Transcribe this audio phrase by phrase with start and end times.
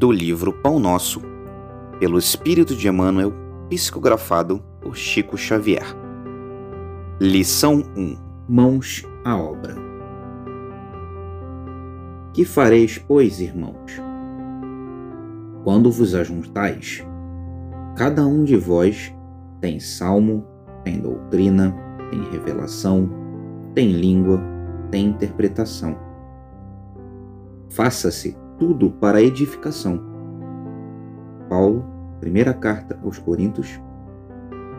[0.00, 1.20] do livro Pão Nosso,
[1.98, 3.34] pelo Espírito de Emmanuel,
[3.68, 5.84] psicografado por Chico Xavier.
[7.20, 8.16] Lição 1:
[8.48, 9.76] Mãos à obra.
[12.32, 14.00] Que fareis, pois, irmãos?
[15.64, 17.06] Quando vos ajuntais,
[17.94, 19.14] cada um de vós
[19.60, 20.46] tem salmo,
[20.82, 21.76] tem doutrina,
[22.10, 23.06] tem revelação,
[23.74, 24.42] tem língua,
[24.90, 25.94] tem interpretação.
[27.68, 29.98] Faça-se tudo para a edificação.
[31.48, 31.82] Paulo,
[32.20, 33.80] primeira carta aos Coríntios,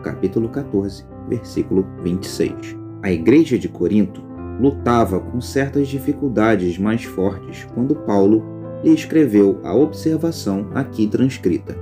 [0.04, 2.76] capítulo 14, versículo 26.
[3.02, 4.22] A igreja de Corinto
[4.60, 8.44] lutava com certas dificuldades mais fortes quando Paulo
[8.84, 11.76] lhe escreveu a observação aqui transcrita.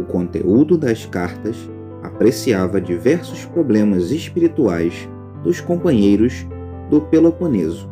[0.00, 1.56] O conteúdo das cartas
[2.02, 5.06] apreciava diversos problemas espirituais
[5.42, 6.46] dos companheiros
[6.88, 7.86] do Peloponeso,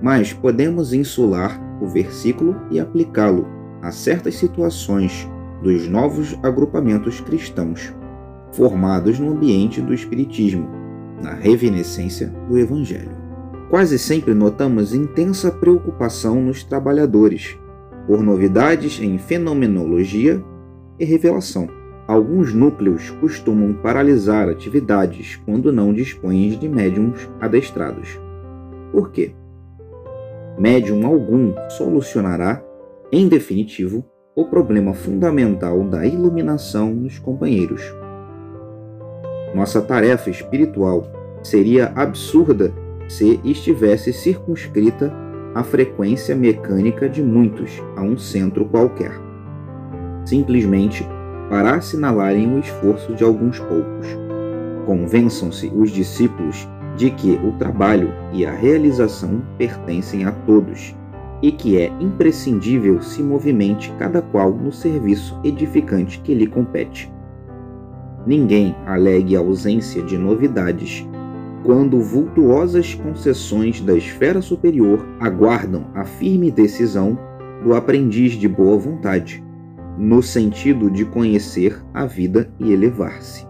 [0.00, 3.46] mas podemos insular o versículo e aplicá-lo
[3.82, 5.28] a certas situações
[5.62, 7.94] dos novos agrupamentos cristãos,
[8.52, 10.68] formados no ambiente do Espiritismo,
[11.22, 13.16] na revinescência do Evangelho.
[13.68, 17.56] Quase sempre notamos intensa preocupação nos trabalhadores
[18.06, 20.42] por novidades em fenomenologia
[20.98, 21.68] e revelação.
[22.08, 28.18] Alguns núcleos costumam paralisar atividades quando não dispõem de médiums adestrados.
[28.90, 29.32] Por quê?
[30.60, 32.62] Médium algum solucionará,
[33.10, 34.04] em definitivo,
[34.36, 37.80] o problema fundamental da iluminação nos companheiros.
[39.54, 41.10] Nossa tarefa espiritual
[41.42, 42.74] seria absurda
[43.08, 45.10] se estivesse circunscrita
[45.54, 49.12] à frequência mecânica de muitos a um centro qualquer.
[50.26, 51.08] Simplesmente
[51.48, 54.06] para assinalarem o esforço de alguns poucos.
[54.84, 56.68] Convençam-se os discípulos
[57.00, 60.94] de que o trabalho e a realização pertencem a todos
[61.40, 67.10] e que é imprescindível se movimente cada qual no serviço edificante que lhe compete.
[68.26, 71.08] Ninguém alegue ausência de novidades
[71.64, 77.18] quando vultuosas concessões da esfera superior aguardam a firme decisão
[77.64, 79.42] do aprendiz de boa vontade,
[79.96, 83.46] no sentido de conhecer a vida e elevar-se.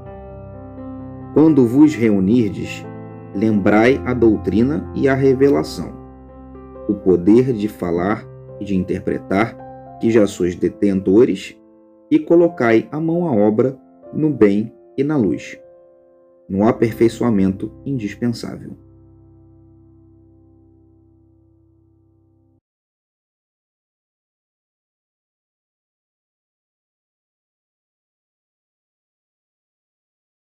[1.34, 2.84] Quando vos reunirdes,
[3.34, 5.92] lembrai a doutrina e a revelação,
[6.88, 8.26] o poder de falar
[8.60, 9.56] e de interpretar,
[10.00, 11.56] que já sois detentores,
[12.10, 13.78] e colocai a mão à obra
[14.12, 15.58] no bem e na luz,
[16.48, 18.76] no aperfeiçoamento indispensável.